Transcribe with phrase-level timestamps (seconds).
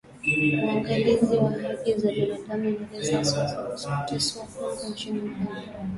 [0.63, 5.73] Uangalizi wa haki za binadamu inaelezea wasiwasi kuhusu kuteswa wafungwa nchini Uganda.